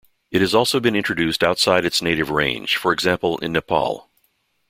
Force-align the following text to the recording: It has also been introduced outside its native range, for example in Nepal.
It 0.31 0.41
has 0.41 0.55
also 0.55 0.79
been 0.79 0.95
introduced 0.95 1.43
outside 1.43 1.85
its 1.85 2.01
native 2.01 2.31
range, 2.31 2.75
for 2.75 2.91
example 2.91 3.37
in 3.37 3.51
Nepal. 3.51 4.09